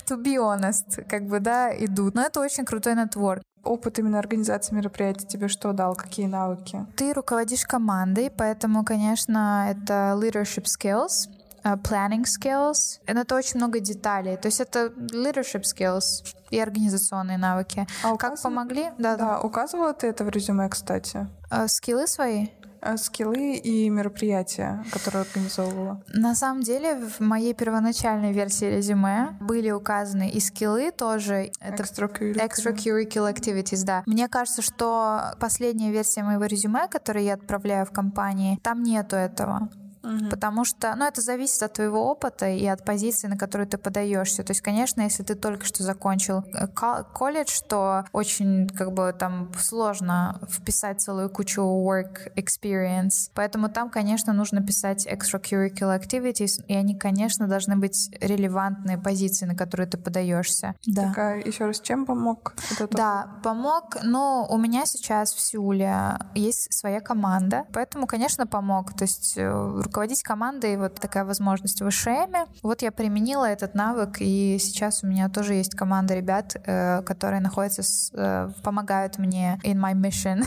to 0.06 0.22
be 0.22 0.36
honest, 0.36 1.04
как 1.08 1.26
бы, 1.26 1.40
да, 1.40 1.74
идут. 1.74 2.14
Но 2.14 2.22
это 2.22 2.40
очень 2.40 2.64
крутой 2.64 2.94
нетворк. 2.94 3.42
Опыт 3.62 3.98
именно 3.98 4.18
организации 4.18 4.74
мероприятий 4.74 5.26
тебе 5.26 5.48
что 5.48 5.72
дал? 5.72 5.94
Какие 5.94 6.26
навыки? 6.26 6.86
Ты 6.96 7.14
руководишь 7.14 7.64
командой, 7.64 8.30
поэтому, 8.30 8.84
конечно, 8.84 9.66
это 9.70 10.14
leadership 10.20 10.64
skills, 10.64 11.30
uh, 11.64 11.80
planning 11.80 12.24
skills. 12.24 13.00
Это 13.06 13.34
очень 13.34 13.56
много 13.56 13.80
деталей. 13.80 14.36
То 14.36 14.48
есть 14.48 14.60
это 14.60 14.92
leadership 14.96 15.62
skills 15.62 16.34
и 16.50 16.60
организационные 16.60 17.38
навыки. 17.38 17.86
А 18.02 18.14
как 18.16 18.40
помогли? 18.42 18.90
Да, 18.98 19.16
да, 19.16 19.16
да. 19.16 19.40
Указывала 19.40 19.94
ты 19.94 20.08
это 20.08 20.24
в 20.24 20.28
резюме, 20.28 20.68
кстати? 20.68 21.26
Uh, 21.50 21.66
скиллы 21.66 22.06
свои? 22.06 22.48
А 22.84 22.98
скиллы 22.98 23.54
и 23.54 23.88
мероприятия, 23.88 24.84
которые 24.92 25.22
организовывала? 25.22 26.02
На 26.12 26.34
самом 26.34 26.62
деле, 26.62 26.96
в 26.96 27.20
моей 27.20 27.54
первоначальной 27.54 28.32
версии 28.32 28.66
резюме 28.66 29.38
были 29.40 29.70
указаны 29.70 30.28
и 30.28 30.38
скиллы 30.38 30.90
тоже. 30.90 31.50
Это 31.60 31.82
extracurricular. 31.82 32.46
extracurricular 32.46 33.34
activities, 33.34 33.84
да. 33.86 34.02
Мне 34.04 34.28
кажется, 34.28 34.60
что 34.60 35.34
последняя 35.40 35.90
версия 35.90 36.22
моего 36.22 36.44
резюме, 36.44 36.86
которую 36.88 37.24
я 37.24 37.34
отправляю 37.34 37.86
в 37.86 37.90
компании, 37.90 38.58
там 38.62 38.82
нету 38.82 39.16
этого. 39.16 39.70
Угу. 40.04 40.28
Потому 40.30 40.64
что, 40.64 40.94
ну, 40.96 41.06
это 41.06 41.20
зависит 41.20 41.62
от 41.62 41.72
твоего 41.74 42.10
опыта 42.10 42.48
и 42.48 42.66
от 42.66 42.84
позиции, 42.84 43.26
на 43.26 43.38
которую 43.38 43.66
ты 43.66 43.78
подаешься. 43.78 44.44
То 44.44 44.50
есть, 44.50 44.60
конечно, 44.60 45.00
если 45.00 45.22
ты 45.22 45.34
только 45.34 45.64
что 45.64 45.82
закончил 45.82 46.44
э, 46.52 46.66
колледж, 46.66 47.60
то 47.66 48.04
очень, 48.12 48.68
как 48.68 48.92
бы, 48.92 49.14
там 49.18 49.50
сложно 49.58 50.40
вписать 50.48 51.00
целую 51.00 51.30
кучу 51.30 51.62
work 51.62 52.34
experience. 52.36 53.30
Поэтому 53.34 53.68
там, 53.68 53.88
конечно, 53.88 54.32
нужно 54.32 54.62
писать 54.62 55.06
extracurricular 55.06 55.98
activities, 55.98 56.64
и 56.68 56.74
они, 56.74 56.94
конечно, 56.98 57.48
должны 57.48 57.76
быть 57.76 58.10
релевантные 58.20 58.98
позиции, 58.98 59.46
на 59.46 59.54
которые 59.54 59.86
ты 59.86 59.96
подаешься. 59.96 60.74
Да. 60.86 61.08
Так, 61.08 61.18
а 61.18 61.36
еще 61.36 61.66
раз, 61.66 61.80
чем 61.80 62.04
помог 62.04 62.54
этот 62.70 62.90
Да, 62.90 63.28
помог, 63.42 63.96
но 64.02 64.46
у 64.50 64.58
меня 64.58 64.84
сейчас 64.86 65.32
в 65.32 65.40
Сеуле 65.40 66.18
есть 66.34 66.72
своя 66.72 67.00
команда, 67.00 67.64
поэтому, 67.72 68.06
конечно, 68.06 68.46
помог. 68.46 68.92
То 68.94 69.04
есть 69.04 69.34
э, 69.36 69.82
руководить 69.94 70.24
командой, 70.24 70.76
вот 70.76 70.96
такая 70.96 71.24
возможность 71.24 71.80
в 71.80 71.88
ВШМ. 71.88 72.34
Вот 72.64 72.82
я 72.82 72.90
применила 72.90 73.44
этот 73.44 73.76
навык, 73.76 74.16
и 74.18 74.58
сейчас 74.58 75.04
у 75.04 75.06
меня 75.06 75.28
тоже 75.28 75.54
есть 75.54 75.76
команда 75.76 76.14
ребят, 76.16 76.56
э, 76.66 77.02
которые 77.02 77.40
находятся, 77.40 77.84
с, 77.84 78.10
э, 78.12 78.50
помогают 78.64 79.18
мне 79.18 79.60
in 79.62 79.76
my 79.76 79.94
mission, 79.94 80.42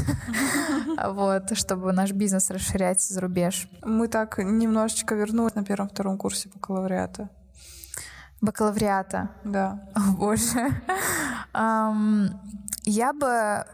вот, 1.13 1.57
чтобы 1.57 1.93
наш 1.93 2.11
бизнес 2.11 2.49
расширять 2.49 3.01
за 3.01 3.21
рубеж. 3.21 3.69
Мы 3.85 4.09
так 4.09 4.37
немножечко 4.37 5.15
вернулись 5.15 5.55
на 5.55 5.63
первом-втором 5.63 6.17
курсе 6.17 6.49
бакалавриата. 6.53 7.29
Бакалавриата? 8.41 9.29
Да. 9.45 9.79
О, 9.95 10.11
боже. 10.11 10.73
Я 12.83 13.13
бы 13.13 13.65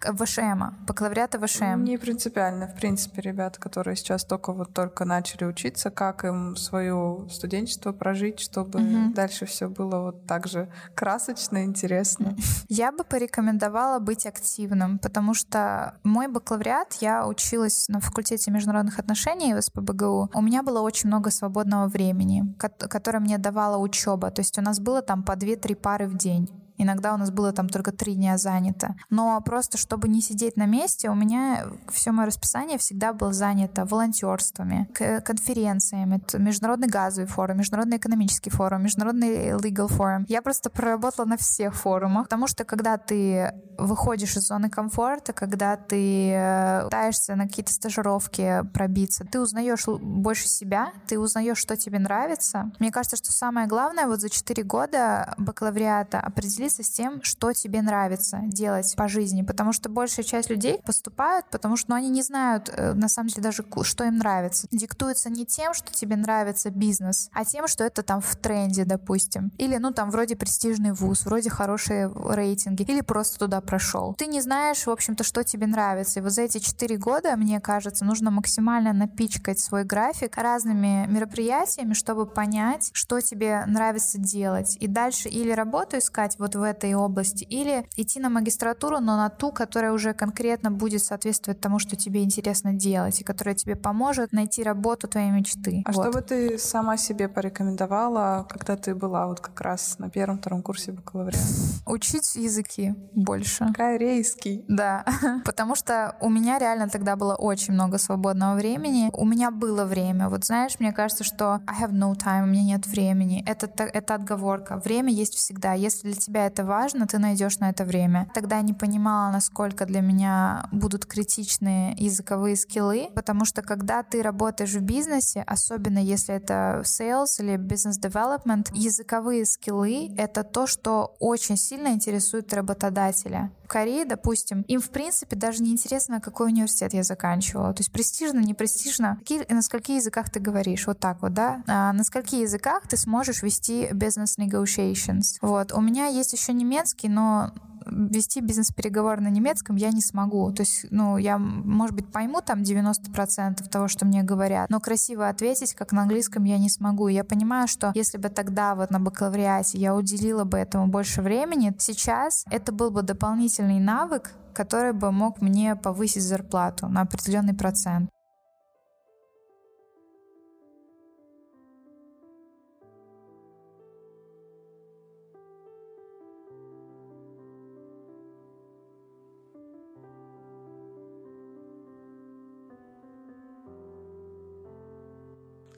ВШМ, 0.00 0.62
бакалавриата 0.86 1.38
ВШМ. 1.38 1.84
Не 1.84 1.98
принципиально, 1.98 2.66
в 2.68 2.74
принципе, 2.74 3.22
ребята, 3.22 3.60
которые 3.60 3.96
сейчас 3.96 4.24
только 4.24 4.52
вот 4.52 4.72
только 4.72 5.04
начали 5.04 5.44
учиться, 5.44 5.90
как 5.90 6.24
им 6.24 6.56
свое 6.56 7.26
студенчество 7.30 7.92
прожить, 7.92 8.40
чтобы 8.40 8.80
угу. 8.80 9.14
дальше 9.14 9.46
все 9.46 9.68
было 9.68 10.00
вот 10.00 10.26
так 10.26 10.46
же 10.46 10.68
красочно, 10.94 11.64
интересно. 11.64 12.36
Я 12.68 12.92
бы 12.92 13.04
порекомендовала 13.04 13.98
быть 13.98 14.26
активным, 14.26 14.98
потому 14.98 15.34
что 15.34 15.94
мой 16.04 16.28
бакалавриат, 16.28 16.94
я 17.00 17.26
училась 17.26 17.88
на 17.88 18.00
факультете 18.00 18.50
международных 18.50 18.98
отношений 18.98 19.54
в 19.54 19.62
СПБГУ. 19.62 20.30
У 20.34 20.42
меня 20.42 20.62
было 20.62 20.80
очень 20.80 21.08
много 21.08 21.30
свободного 21.30 21.88
времени, 21.88 22.44
которое 22.58 23.20
мне 23.20 23.38
давала 23.38 23.78
учеба. 23.78 24.30
То 24.30 24.40
есть 24.40 24.58
у 24.58 24.62
нас 24.62 24.80
было 24.80 25.02
там 25.02 25.22
по 25.22 25.32
2-3 25.32 25.74
пары 25.74 26.06
в 26.06 26.16
день. 26.16 26.48
Иногда 26.78 27.14
у 27.14 27.16
нас 27.16 27.30
было 27.30 27.52
там 27.52 27.68
только 27.68 27.92
три 27.92 28.14
дня 28.14 28.38
занято. 28.38 28.94
Но 29.10 29.40
просто, 29.40 29.76
чтобы 29.76 30.08
не 30.08 30.20
сидеть 30.20 30.56
на 30.56 30.66
месте, 30.66 31.10
у 31.10 31.14
меня 31.14 31.66
все 31.88 32.12
мое 32.12 32.26
расписание 32.26 32.78
всегда 32.78 33.12
было 33.12 33.32
занято 33.32 33.84
волонтерствами, 33.84 34.88
конференциями, 35.24 36.20
международный 36.38 36.88
газовый 36.88 37.28
форум, 37.28 37.58
международный 37.58 37.98
экономический 37.98 38.50
форум, 38.50 38.84
международный 38.84 39.50
legal 39.52 39.88
форум. 39.88 40.24
Я 40.28 40.40
просто 40.42 40.70
проработала 40.70 41.26
на 41.26 41.36
всех 41.36 41.74
форумах, 41.74 42.24
потому 42.24 42.46
что 42.46 42.64
когда 42.64 42.96
ты 42.96 43.52
выходишь 43.78 44.36
из 44.36 44.46
зоны 44.46 44.70
комфорта, 44.70 45.32
когда 45.32 45.76
ты 45.76 46.32
э, 46.32 46.84
пытаешься 46.84 47.36
на 47.36 47.46
какие-то 47.46 47.72
стажировки 47.72 48.62
пробиться, 48.74 49.24
ты 49.24 49.40
узнаешь 49.40 49.86
больше 49.86 50.48
себя, 50.48 50.92
ты 51.06 51.18
узнаешь, 51.18 51.58
что 51.58 51.76
тебе 51.76 51.98
нравится. 51.98 52.70
Мне 52.78 52.90
кажется, 52.90 53.16
что 53.16 53.32
самое 53.32 53.66
главное 53.66 54.06
вот 54.06 54.20
за 54.20 54.30
4 54.30 54.62
года 54.64 55.34
бакалавриата 55.38 56.20
определить 56.20 56.67
определиться 56.68 56.82
с 56.82 56.90
тем, 56.90 57.22
что 57.22 57.52
тебе 57.52 57.82
нравится 57.82 58.40
делать 58.44 58.94
по 58.96 59.08
жизни, 59.08 59.42
потому 59.42 59.72
что 59.72 59.88
большая 59.88 60.24
часть 60.24 60.50
людей 60.50 60.80
поступают, 60.84 61.46
потому 61.50 61.76
что 61.76 61.90
ну, 61.90 61.96
они 61.96 62.10
не 62.10 62.22
знают 62.22 62.70
э, 62.72 62.92
на 62.92 63.08
самом 63.08 63.28
деле 63.28 63.42
даже, 63.42 63.64
что 63.82 64.04
им 64.04 64.18
нравится. 64.18 64.66
Диктуется 64.70 65.30
не 65.30 65.46
тем, 65.46 65.74
что 65.74 65.92
тебе 65.92 66.16
нравится 66.16 66.70
бизнес, 66.70 67.30
а 67.32 67.44
тем, 67.44 67.66
что 67.68 67.84
это 67.84 68.02
там 68.02 68.20
в 68.20 68.36
тренде, 68.36 68.84
допустим. 68.84 69.50
Или, 69.58 69.78
ну, 69.78 69.92
там 69.92 70.10
вроде 70.10 70.36
престижный 70.36 70.92
вуз, 70.92 71.24
вроде 71.24 71.50
хорошие 71.50 72.10
рейтинги, 72.14 72.82
или 72.82 73.00
просто 73.00 73.38
туда 73.38 73.60
прошел. 73.60 74.14
Ты 74.18 74.26
не 74.26 74.40
знаешь, 74.40 74.86
в 74.86 74.90
общем-то, 74.90 75.24
что 75.24 75.42
тебе 75.44 75.66
нравится. 75.66 76.20
И 76.20 76.22
вот 76.22 76.32
за 76.32 76.42
эти 76.42 76.58
четыре 76.58 76.96
года, 76.98 77.36
мне 77.36 77.60
кажется, 77.60 78.04
нужно 78.04 78.30
максимально 78.30 78.92
напичкать 78.92 79.58
свой 79.58 79.84
график 79.84 80.36
разными 80.36 81.06
мероприятиями, 81.08 81.94
чтобы 81.94 82.26
понять, 82.26 82.90
что 82.92 83.20
тебе 83.20 83.64
нравится 83.66 84.18
делать. 84.18 84.76
И 84.80 84.86
дальше 84.86 85.28
или 85.28 85.52
работу 85.52 85.98
искать 85.98 86.38
вот 86.38 86.57
в 86.58 86.62
этой 86.62 86.94
области, 86.94 87.44
или 87.44 87.88
идти 87.96 88.20
на 88.20 88.28
магистратуру, 88.28 89.00
но 89.00 89.16
на 89.16 89.28
ту, 89.28 89.52
которая 89.52 89.92
уже 89.92 90.12
конкретно 90.14 90.70
будет 90.70 91.02
соответствовать 91.02 91.60
тому, 91.60 91.78
что 91.78 91.96
тебе 91.96 92.22
интересно 92.22 92.72
делать, 92.72 93.20
и 93.20 93.24
которая 93.24 93.54
тебе 93.54 93.76
поможет 93.76 94.32
найти 94.32 94.62
работу 94.62 95.08
твоей 95.08 95.30
мечты. 95.30 95.82
А 95.84 95.92
вот. 95.92 96.02
что 96.04 96.12
бы 96.12 96.22
ты 96.22 96.58
сама 96.58 96.96
себе 96.96 97.28
порекомендовала, 97.28 98.46
когда 98.48 98.76
ты 98.76 98.94
была 98.94 99.26
вот 99.26 99.40
как 99.40 99.60
раз 99.60 99.98
на 99.98 100.10
первом-втором 100.10 100.62
курсе 100.62 100.92
бакалавриата? 100.92 101.44
Учить 101.86 102.36
языки 102.36 102.94
больше. 103.14 103.66
Корейский. 103.74 104.64
Да, 104.68 105.04
потому 105.44 105.74
что 105.74 106.16
у 106.20 106.28
меня 106.28 106.58
реально 106.58 106.88
тогда 106.88 107.16
было 107.16 107.34
очень 107.34 107.74
много 107.74 107.98
свободного 107.98 108.56
времени. 108.56 109.10
У 109.12 109.24
меня 109.24 109.50
было 109.50 109.84
время. 109.84 110.28
Вот 110.28 110.44
знаешь, 110.44 110.78
мне 110.78 110.92
кажется, 110.92 111.24
что 111.24 111.60
I 111.66 111.82
have 111.82 111.92
no 111.92 112.14
time, 112.14 112.44
у 112.44 112.46
меня 112.46 112.64
нет 112.64 112.86
времени. 112.86 113.42
Это, 113.46 113.66
это 113.84 114.14
отговорка. 114.14 114.80
Время 114.84 115.12
есть 115.12 115.34
всегда. 115.34 115.74
Если 115.74 116.08
для 116.08 116.16
тебя 116.16 116.46
это 116.48 116.64
важно, 116.64 117.06
ты 117.06 117.18
найдешь 117.18 117.58
на 117.58 117.70
это 117.70 117.84
время. 117.84 118.28
Тогда 118.34 118.56
я 118.56 118.62
не 118.62 118.74
понимала, 118.74 119.30
насколько 119.30 119.86
для 119.86 120.00
меня 120.00 120.68
будут 120.72 121.06
критичные 121.06 121.92
языковые 121.92 122.56
скиллы, 122.56 123.10
потому 123.14 123.44
что 123.44 123.62
когда 123.62 124.02
ты 124.02 124.22
работаешь 124.22 124.74
в 124.74 124.80
бизнесе, 124.80 125.42
особенно 125.46 125.98
если 125.98 126.34
это 126.34 126.82
sales 126.84 127.38
или 127.38 127.54
business 127.54 128.00
development, 128.00 128.68
языковые 128.72 129.44
скиллы— 129.44 130.14
это 130.18 130.42
то, 130.42 130.66
что 130.66 131.14
очень 131.20 131.56
сильно 131.56 131.88
интересует 131.88 132.52
работодателя. 132.52 133.50
В 133.64 133.68
Корее, 133.68 134.06
допустим, 134.06 134.62
им 134.62 134.80
в 134.80 134.88
принципе 134.88 135.36
даже 135.36 135.62
не 135.62 135.72
интересно, 135.72 136.20
какой 136.20 136.46
университет 136.46 136.94
я 136.94 137.02
заканчивала. 137.02 137.74
То 137.74 137.80
есть 137.80 137.92
престижно, 137.92 138.40
не 138.40 138.54
престижно. 138.54 139.16
Какие, 139.18 139.44
на 139.52 139.60
скольких 139.60 139.96
языках 139.96 140.30
ты 140.30 140.40
говоришь? 140.40 140.86
Вот 140.86 140.98
так 140.98 141.20
вот, 141.20 141.34
да? 141.34 141.62
А 141.66 141.92
на 141.92 142.02
скольких 142.02 142.40
языках 142.40 142.88
ты 142.88 142.96
сможешь 142.96 143.42
вести 143.42 143.88
business 143.92 144.38
negotiations? 144.38 145.36
Вот. 145.42 145.72
У 145.72 145.82
меня 145.82 146.06
есть 146.06 146.32
еще 146.38 146.52
немецкий, 146.52 147.08
но 147.08 147.52
вести 147.90 148.40
бизнес-переговор 148.40 149.20
на 149.20 149.28
немецком 149.28 149.76
я 149.76 149.90
не 149.90 150.00
смогу. 150.00 150.50
То 150.52 150.62
есть, 150.62 150.86
ну, 150.90 151.16
я, 151.16 151.38
может 151.38 151.94
быть, 151.94 152.10
пойму 152.10 152.40
там 152.40 152.62
90% 152.62 153.68
того, 153.68 153.88
что 153.88 154.06
мне 154.06 154.22
говорят, 154.22 154.70
но 154.70 154.80
красиво 154.80 155.28
ответить, 155.28 155.74
как 155.74 155.92
на 155.92 156.02
английском, 156.02 156.44
я 156.44 156.58
не 156.58 156.68
смогу. 156.68 157.08
я 157.08 157.24
понимаю, 157.24 157.68
что 157.68 157.92
если 157.94 158.18
бы 158.18 158.28
тогда 158.28 158.74
вот 158.74 158.90
на 158.90 159.00
бакалавриате 159.00 159.78
я 159.78 159.94
уделила 159.94 160.44
бы 160.44 160.58
этому 160.58 160.88
больше 160.88 161.22
времени, 161.22 161.74
сейчас 161.78 162.44
это 162.50 162.72
был 162.72 162.90
бы 162.90 163.02
дополнительный 163.02 163.80
навык, 163.80 164.32
который 164.54 164.92
бы 164.92 165.12
мог 165.12 165.40
мне 165.40 165.76
повысить 165.76 166.22
зарплату 166.22 166.88
на 166.88 167.02
определенный 167.02 167.54
процент. 167.54 168.10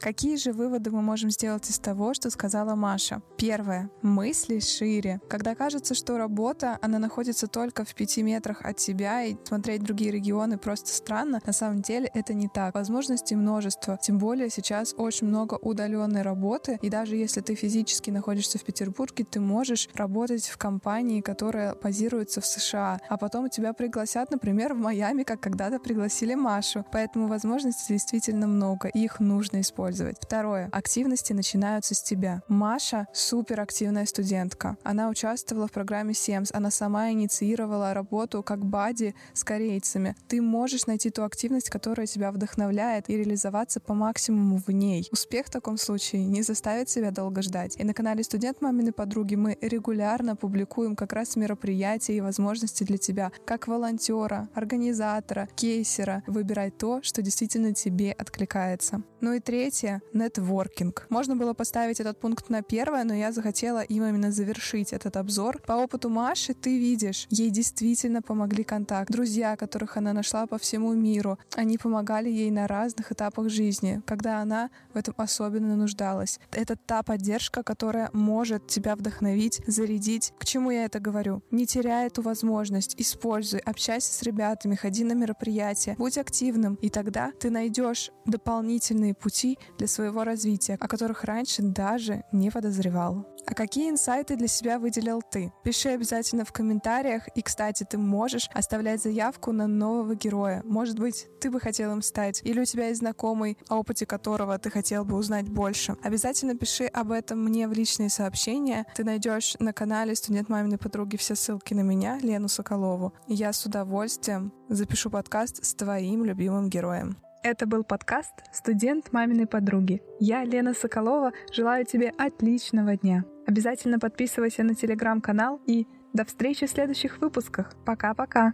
Какие 0.00 0.36
же 0.36 0.52
выводы 0.52 0.90
мы 0.90 1.02
можем 1.02 1.28
сделать 1.28 1.68
из 1.68 1.78
того, 1.78 2.14
что 2.14 2.30
сказала 2.30 2.74
Маша? 2.74 3.20
Первое. 3.36 3.90
Мысли 4.00 4.58
шире. 4.58 5.20
Когда 5.28 5.54
кажется, 5.54 5.94
что 5.94 6.16
работа, 6.16 6.78
она 6.80 6.98
находится 6.98 7.46
только 7.48 7.84
в 7.84 7.94
пяти 7.94 8.22
метрах 8.22 8.62
от 8.62 8.78
тебя, 8.78 9.24
и 9.24 9.36
смотреть 9.44 9.82
другие 9.82 10.10
регионы 10.10 10.56
просто 10.56 10.88
странно, 10.88 11.42
на 11.44 11.52
самом 11.52 11.82
деле 11.82 12.10
это 12.14 12.32
не 12.32 12.48
так. 12.48 12.76
Возможностей 12.76 13.36
множество. 13.36 13.98
Тем 14.00 14.16
более 14.16 14.48
сейчас 14.48 14.94
очень 14.96 15.26
много 15.26 15.56
удаленной 15.60 16.22
работы, 16.22 16.78
и 16.80 16.88
даже 16.88 17.16
если 17.16 17.42
ты 17.42 17.54
физически 17.54 18.10
находишься 18.10 18.58
в 18.58 18.64
Петербурге, 18.64 19.26
ты 19.30 19.38
можешь 19.38 19.90
работать 19.92 20.46
в 20.46 20.56
компании, 20.56 21.20
которая 21.20 21.74
базируется 21.74 22.40
в 22.40 22.46
США, 22.46 23.00
а 23.10 23.18
потом 23.18 23.50
тебя 23.50 23.74
пригласят, 23.74 24.30
например, 24.30 24.72
в 24.72 24.78
Майами, 24.78 25.24
как 25.24 25.40
когда-то 25.40 25.78
пригласили 25.78 26.34
Машу. 26.34 26.86
Поэтому 26.90 27.26
возможностей 27.26 27.92
действительно 27.92 28.46
много, 28.46 28.88
и 28.88 29.04
их 29.04 29.20
нужно 29.20 29.60
использовать 29.60 29.89
использовать. 29.90 30.16
Второе. 30.20 30.68
Активности 30.72 31.32
начинаются 31.32 31.94
с 31.94 32.02
тебя. 32.02 32.42
Маша— 32.48 33.06
суперактивная 33.12 34.06
студентка. 34.06 34.76
Она 34.84 35.08
участвовала 35.08 35.66
в 35.66 35.72
программе 35.72 36.12
SEMS. 36.12 36.50
Она 36.52 36.70
сама 36.70 37.10
инициировала 37.10 37.92
работу 37.92 38.42
как 38.42 38.64
бади 38.64 39.14
с 39.34 39.44
корейцами. 39.44 40.14
Ты 40.28 40.40
можешь 40.40 40.86
найти 40.86 41.10
ту 41.10 41.24
активность, 41.24 41.70
которая 41.70 42.06
тебя 42.06 42.30
вдохновляет, 42.30 43.10
и 43.10 43.16
реализоваться 43.16 43.80
по 43.80 43.94
максимуму 43.94 44.58
в 44.64 44.70
ней. 44.70 45.08
Успех 45.12 45.46
в 45.46 45.50
таком 45.50 45.76
случае 45.76 46.24
не 46.24 46.42
заставит 46.42 46.88
себя 46.88 47.10
долго 47.10 47.42
ждать. 47.42 47.76
И 47.76 47.84
на 47.84 47.94
канале 47.94 48.22
«Студент 48.22 48.60
мамины 48.60 48.92
подруги» 48.92 49.34
мы 49.34 49.58
регулярно 49.60 50.36
публикуем 50.36 50.96
как 50.96 51.12
раз 51.12 51.36
мероприятия 51.36 52.16
и 52.16 52.20
возможности 52.20 52.84
для 52.84 52.98
тебя, 52.98 53.32
как 53.44 53.66
волонтера, 53.68 54.48
организатора, 54.54 55.48
кейсера. 55.56 56.22
Выбирай 56.26 56.70
то, 56.70 57.02
что 57.02 57.22
действительно 57.22 57.74
тебе 57.74 58.12
откликается. 58.12 59.02
Ну 59.20 59.32
и 59.34 59.40
третье, 59.40 59.79
Третье— 59.80 60.02
нетворкинг. 60.12 61.06
Можно 61.08 61.36
было 61.36 61.54
поставить 61.54 62.00
этот 62.00 62.20
пункт 62.20 62.50
на 62.50 62.62
первое, 62.62 63.04
но 63.04 63.14
я 63.14 63.32
захотела 63.32 63.80
им 63.80 64.04
именно 64.04 64.30
завершить 64.30 64.92
этот 64.92 65.16
обзор. 65.16 65.62
По 65.66 65.72
опыту 65.72 66.10
Маши 66.10 66.52
ты 66.52 66.78
видишь, 66.78 67.26
ей 67.30 67.50
действительно 67.50 68.20
помогли 68.20 68.62
контакт. 68.62 69.10
Друзья, 69.10 69.56
которых 69.56 69.96
она 69.96 70.12
нашла 70.12 70.46
по 70.46 70.58
всему 70.58 70.92
миру, 70.92 71.38
они 71.56 71.78
помогали 71.78 72.28
ей 72.28 72.50
на 72.50 72.66
разных 72.66 73.10
этапах 73.10 73.48
жизни, 73.48 74.02
когда 74.06 74.42
она 74.42 74.70
в 74.92 74.98
этом 74.98 75.14
особенно 75.16 75.76
нуждалась. 75.76 76.40
Это 76.52 76.76
та 76.76 77.02
поддержка, 77.02 77.62
которая 77.62 78.10
может 78.12 78.66
тебя 78.66 78.96
вдохновить, 78.96 79.62
зарядить. 79.66 80.34
К 80.38 80.44
чему 80.44 80.70
я 80.70 80.84
это 80.84 81.00
говорю? 81.00 81.42
Не 81.50 81.64
теряй 81.66 82.08
эту 82.08 82.20
возможность, 82.20 82.96
используй, 82.98 83.60
общайся 83.60 84.12
с 84.12 84.22
ребятами, 84.22 84.74
ходи 84.74 85.04
на 85.04 85.12
мероприятия, 85.12 85.94
будь 85.96 86.18
активным, 86.18 86.74
и 86.82 86.90
тогда 86.90 87.32
ты 87.40 87.48
найдешь 87.48 88.10
дополнительные 88.26 89.14
пути 89.14 89.58
для 89.78 89.86
своего 89.86 90.24
развития, 90.24 90.76
о 90.80 90.88
которых 90.88 91.24
раньше 91.24 91.62
даже 91.62 92.24
не 92.32 92.50
подозревал. 92.50 93.26
А 93.46 93.54
какие 93.54 93.90
инсайты 93.90 94.36
для 94.36 94.48
себя 94.48 94.78
выделил 94.78 95.22
ты? 95.22 95.52
Пиши 95.64 95.88
обязательно 95.88 96.44
в 96.44 96.52
комментариях. 96.52 97.26
И, 97.34 97.42
кстати, 97.42 97.84
ты 97.88 97.98
можешь 97.98 98.48
оставлять 98.52 99.02
заявку 99.02 99.52
на 99.52 99.66
нового 99.66 100.14
героя. 100.14 100.62
Может 100.64 100.98
быть, 100.98 101.26
ты 101.40 101.50
бы 101.50 101.58
хотел 101.58 101.92
им 101.92 102.02
стать. 102.02 102.40
Или 102.44 102.60
у 102.60 102.64
тебя 102.64 102.88
есть 102.88 103.00
знакомый, 103.00 103.58
о 103.68 103.78
опыте 103.78 104.06
которого 104.06 104.58
ты 104.58 104.70
хотел 104.70 105.04
бы 105.04 105.16
узнать 105.16 105.48
больше. 105.48 105.96
Обязательно 106.02 106.54
пиши 106.54 106.84
об 106.86 107.10
этом 107.10 107.42
мне 107.42 107.66
в 107.66 107.72
личные 107.72 108.10
сообщения. 108.10 108.86
Ты 108.94 109.04
найдешь 109.04 109.56
на 109.58 109.72
канале 109.72 110.14
«Студент 110.14 110.48
маминой 110.48 110.78
подруги» 110.78 111.16
все 111.16 111.34
ссылки 111.34 111.74
на 111.74 111.80
меня, 111.80 112.18
Лену 112.18 112.48
Соколову. 112.48 113.14
Я 113.26 113.52
с 113.52 113.64
удовольствием 113.64 114.52
запишу 114.68 115.10
подкаст 115.10 115.64
с 115.64 115.74
твоим 115.74 116.24
любимым 116.24 116.68
героем. 116.68 117.16
Это 117.42 117.66
был 117.66 117.84
подкаст 117.84 118.34
«Студент 118.52 119.12
маминой 119.12 119.46
подруги». 119.46 120.02
Я, 120.18 120.44
Лена 120.44 120.74
Соколова, 120.74 121.32
желаю 121.50 121.86
тебе 121.86 122.12
отличного 122.18 122.98
дня. 122.98 123.24
Обязательно 123.46 123.98
подписывайся 123.98 124.62
на 124.62 124.74
телеграм-канал 124.74 125.58
и 125.66 125.86
до 126.12 126.26
встречи 126.26 126.66
в 126.66 126.70
следующих 126.70 127.18
выпусках. 127.18 127.72
Пока-пока. 127.86 128.52